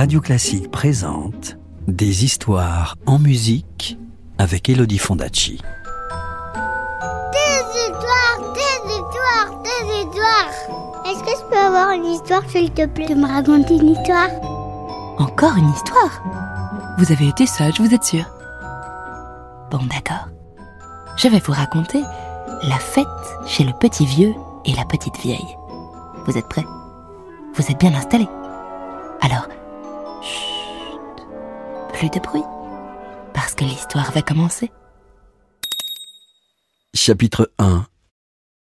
[0.00, 3.98] Radio Classique présente Des histoires en musique
[4.38, 5.60] avec Elodie Fondacci.
[7.32, 11.04] Des histoires, des histoires, des histoires.
[11.04, 14.30] Est-ce que je peux avoir une histoire, s'il te plaît, de me raconter une histoire?
[15.18, 16.24] Encore une histoire?
[16.96, 18.24] Vous avez été sage, vous êtes sûr?
[19.70, 20.28] Bon, d'accord.
[21.18, 22.00] Je vais vous raconter
[22.62, 23.06] la fête
[23.44, 24.32] chez le petit vieux
[24.64, 25.58] et la petite vieille.
[26.24, 26.64] Vous êtes prêts?
[27.54, 28.30] Vous êtes bien installés?
[29.20, 29.46] Alors,
[30.22, 31.26] chut,
[31.92, 32.44] plus de bruit,
[33.34, 34.70] parce que l'histoire va commencer.
[36.94, 37.86] Chapitre 1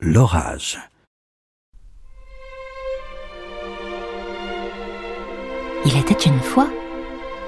[0.00, 0.78] L'orage.
[5.86, 6.68] Il était une fois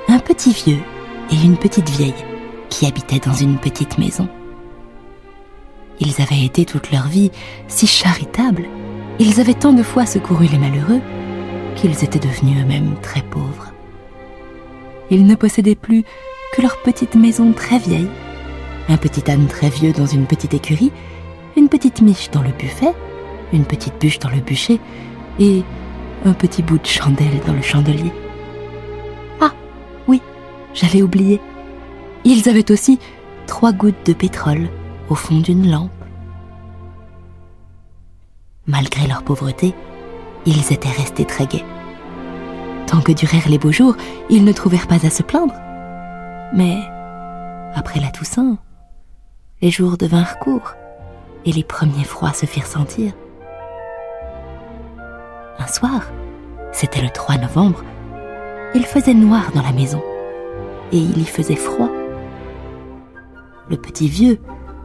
[0.08, 0.80] un petit vieux
[1.30, 2.14] et une petite vieille
[2.68, 4.28] qui habitaient dans une petite maison.
[5.98, 7.30] Ils avaient été toute leur vie
[7.68, 8.68] si charitables,
[9.18, 11.00] ils avaient tant de fois secouru les malheureux,
[11.74, 13.72] qu'ils étaient devenus eux-mêmes très pauvres.
[15.10, 16.04] Ils ne possédaient plus
[16.54, 18.08] que leur petite maison très vieille,
[18.88, 20.92] un petit âne très vieux dans une petite écurie,
[21.56, 22.92] une petite miche dans le buffet,
[23.52, 24.80] une petite bûche dans le bûcher,
[25.38, 25.62] et
[26.24, 28.12] un petit bout de chandelle dans le chandelier.
[29.40, 29.52] Ah,
[30.08, 30.20] oui,
[30.74, 31.40] j'avais oublié.
[32.24, 32.98] Ils avaient aussi
[33.46, 34.68] trois gouttes de pétrole
[35.08, 35.90] au fond d'une lampe.
[38.66, 39.74] Malgré leur pauvreté,
[40.44, 41.64] ils étaient restés très gais.
[42.96, 43.94] Tant que durèrent les beaux jours,
[44.30, 45.52] ils ne trouvèrent pas à se plaindre.
[46.54, 46.78] Mais,
[47.74, 48.56] après la Toussaint,
[49.60, 50.72] les jours devinrent courts
[51.44, 53.12] et les premiers froids se firent sentir.
[55.58, 56.10] Un soir,
[56.72, 57.84] c'était le 3 novembre,
[58.74, 60.02] il faisait noir dans la maison
[60.90, 61.90] et il y faisait froid.
[63.68, 64.38] Le petit vieux,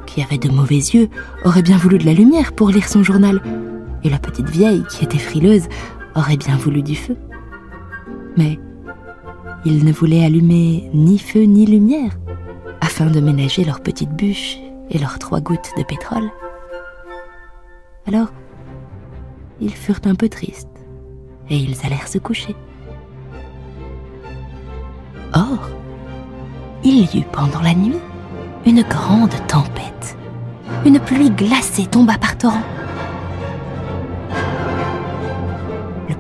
[0.05, 1.07] qui avait de mauvais yeux,
[1.45, 3.41] aurait bien voulu de la lumière pour lire son journal,
[4.03, 5.69] et la petite vieille, qui était frileuse,
[6.13, 7.15] aurait bien voulu du feu.
[8.37, 8.59] Mais
[9.65, 12.11] ils ne voulaient allumer ni feu ni lumière,
[12.81, 14.57] afin de ménager leur petite bûche
[14.89, 16.29] et leurs trois gouttes de pétrole.
[18.07, 18.31] Alors,
[19.59, 20.67] ils furent un peu tristes,
[21.49, 22.55] et ils allèrent se coucher.
[25.33, 25.69] Or,
[26.83, 27.99] il y eut pendant la nuit
[28.65, 30.17] une grande tempête.
[30.85, 32.63] Une pluie glacée tomba par torrents.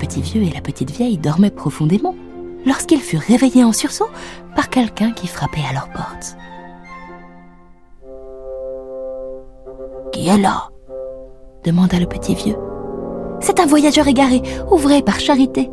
[0.01, 2.15] Petit vieux et la petite vieille dormaient profondément
[2.65, 4.09] lorsqu'ils furent réveillés en sursaut
[4.55, 6.35] par quelqu'un qui frappait à leur porte.
[10.11, 10.69] Qui est là?
[11.63, 12.57] demanda le petit vieux.
[13.41, 14.41] C'est un voyageur égaré,
[14.71, 15.69] ouvrez par charité.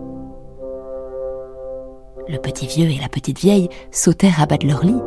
[2.29, 5.01] Le petit vieux et la petite vieille sautèrent à bas de leur lit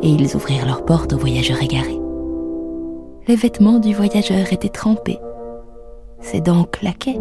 [0.00, 2.00] et ils ouvrirent leurs portes au voyageur égaré.
[3.28, 5.20] Les vêtements du voyageur étaient trempés.
[6.20, 7.20] Ses dents claquaient.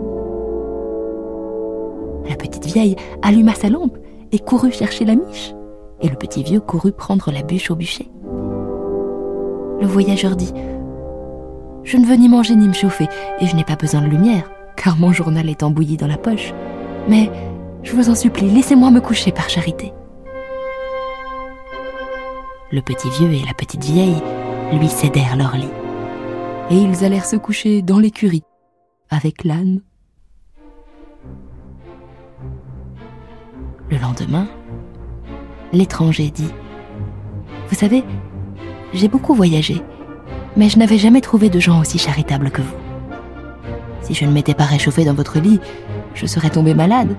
[2.29, 3.97] La petite vieille alluma sa lampe
[4.31, 5.53] et courut chercher la miche,
[6.01, 8.09] et le petit vieux courut prendre la bûche au bûcher.
[9.81, 10.53] Le voyageur dit
[11.83, 13.07] Je ne veux ni manger ni me chauffer,
[13.39, 16.53] et je n'ai pas besoin de lumière, car mon journal est embouilli dans la poche.
[17.07, 17.29] Mais,
[17.83, 19.93] je vous en supplie, laissez-moi me coucher par charité
[22.73, 24.21] le petit vieux et la petite vieille
[24.73, 25.69] lui cédèrent leur lit.
[26.71, 28.43] Et ils allèrent se coucher dans l'écurie,
[29.09, 29.81] avec l'âne.
[34.03, 34.47] Lendemain,
[35.71, 36.51] l'étranger dit
[37.69, 38.03] Vous savez,
[38.93, 39.81] j'ai beaucoup voyagé,
[40.55, 42.75] mais je n'avais jamais trouvé de gens aussi charitables que vous.
[44.01, 45.59] Si je ne m'étais pas réchauffé dans votre lit,
[46.13, 47.15] je serais tombé malade.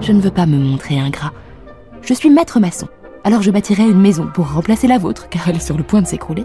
[0.00, 1.32] Je ne veux pas me montrer ingrat.
[2.02, 2.88] Je suis maître maçon
[3.24, 6.02] alors je bâtirai une maison pour remplacer la vôtre, car elle est sur le point
[6.02, 6.44] de s'écrouler.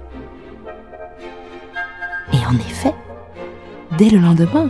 [2.31, 2.95] Et en effet,
[3.97, 4.69] dès le lendemain,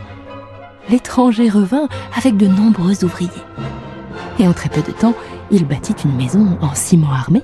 [0.90, 1.88] l'étranger revint
[2.18, 3.30] avec de nombreux ouvriers.
[4.39, 5.16] Et en très peu de temps,
[5.51, 7.44] il bâtit une maison en ciment armé,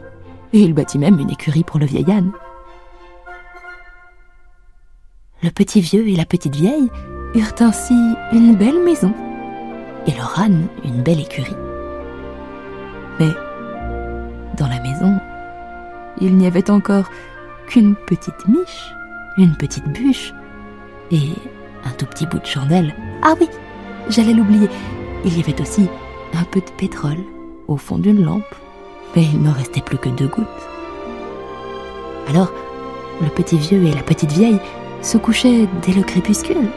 [0.53, 2.31] et il bâtit même une écurie pour le vieil âne.
[5.43, 6.89] Le petit vieux et la petite vieille
[7.35, 7.93] eurent ainsi
[8.31, 9.13] une belle maison,
[10.07, 11.57] et leur âne une belle écurie.
[13.19, 13.31] Mais
[14.57, 15.19] dans la maison,
[16.21, 17.09] il n'y avait encore
[17.67, 18.93] qu'une petite miche,
[19.37, 20.33] une petite bûche
[21.11, 21.33] et
[21.83, 22.95] un tout petit bout de chandelle.
[23.21, 23.49] Ah oui,
[24.09, 24.69] j'allais l'oublier.
[25.25, 25.89] Il y avait aussi
[26.35, 27.23] un peu de pétrole
[27.67, 28.55] au fond d'une lampe,
[29.15, 30.45] mais il n'en restait plus que deux gouttes.
[32.29, 32.51] Alors,
[33.21, 34.59] le petit vieux et la petite vieille
[35.01, 36.67] se couchaient dès le crépuscule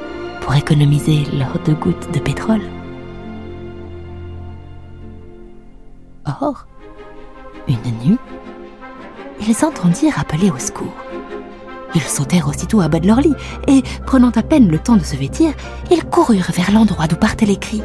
[0.43, 2.63] pour économiser leurs deux gouttes de pétrole.
[6.41, 6.67] Or,
[7.67, 8.19] une nuit,
[9.41, 10.95] ils entendirent appeler au secours.
[11.95, 13.35] Ils sautèrent aussitôt à bas de leur lit
[13.67, 15.53] et, prenant à peine le temps de se vêtir,
[15.91, 17.83] ils coururent vers l'endroit d'où partaient les cris.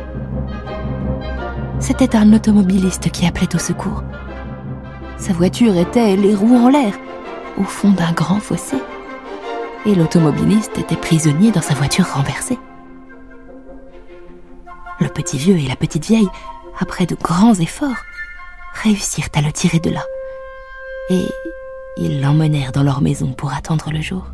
[1.84, 4.04] C'était un automobiliste qui appelait au secours.
[5.18, 6.94] Sa voiture était les roues en l'air,
[7.58, 8.78] au fond d'un grand fossé.
[9.86, 12.58] Et l'automobiliste était prisonnier dans sa voiture renversée.
[15.02, 16.30] Le petit vieux et la petite vieille,
[16.80, 18.02] après de grands efforts,
[18.82, 20.04] réussirent à le tirer de là.
[21.10, 21.26] Et
[21.98, 24.26] ils l'emmenèrent dans leur maison pour attendre le jour.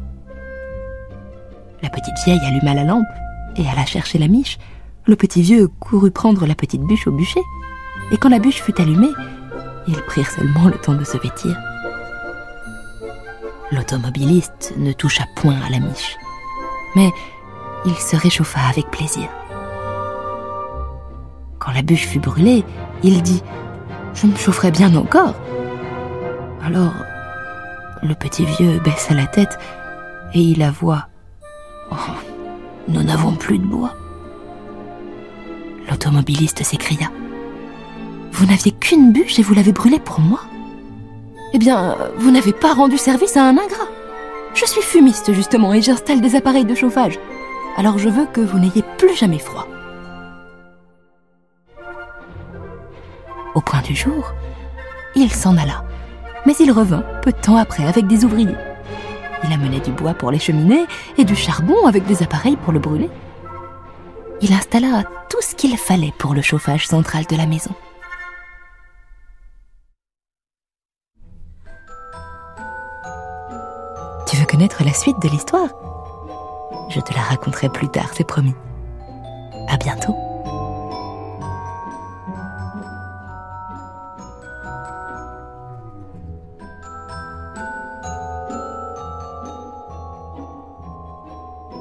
[1.81, 3.07] La petite vieille alluma la lampe
[3.55, 4.59] et alla chercher la miche.
[5.09, 7.41] Le petit vieux courut prendre la petite bûche au bûcher.
[8.11, 9.09] Et quand la bûche fut allumée,
[9.87, 11.57] ils prirent seulement le temps de se vêtir.
[13.71, 16.15] L'automobiliste ne toucha point à la miche,
[16.95, 17.09] mais
[17.85, 19.27] il se réchauffa avec plaisir.
[21.57, 22.63] Quand la bûche fut brûlée,
[23.01, 23.41] il dit⁇
[24.13, 25.33] Je me chaufferai bien encore!⁇
[26.63, 26.93] Alors,
[28.03, 29.57] le petit vieux baissa la tête
[30.35, 30.97] et il avoua⁇
[31.91, 31.95] Oh,
[32.87, 33.95] nous n'avons plus de bois.
[35.89, 37.07] L'automobiliste s'écria.
[38.31, 40.41] Vous n'aviez qu'une bûche et vous l'avez brûlée pour moi
[41.53, 43.87] Eh bien, vous n'avez pas rendu service à un ingrat.
[44.53, 47.19] Je suis fumiste justement et j'installe des appareils de chauffage.
[47.75, 49.67] Alors je veux que vous n'ayez plus jamais froid.
[53.55, 54.31] Au point du jour,
[55.15, 55.83] il s'en alla,
[56.45, 58.55] mais il revint peu de temps après avec des ouvriers.
[59.43, 60.85] Il amenait du bois pour les cheminées
[61.17, 63.09] et du charbon avec des appareils pour le brûler.
[64.41, 67.71] Il installa tout ce qu'il fallait pour le chauffage central de la maison.
[74.27, 75.69] Tu veux connaître la suite de l'histoire?
[76.89, 78.55] Je te la raconterai plus tard, c'est promis.
[79.67, 80.15] À bientôt.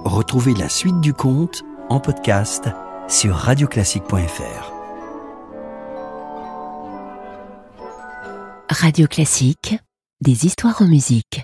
[0.05, 2.69] Retrouvez la suite du conte en podcast
[3.08, 4.73] sur radioclassique.fr.
[8.69, 9.79] Radio Classique,
[10.20, 11.43] des histoires en musique.